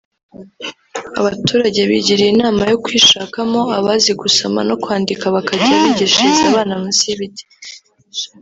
[1.19, 7.43] Abaturage bigiriye inama yo kwishakamo abazi gusoma no kwandika bakajya bigishiriza abana munsi y’ibiti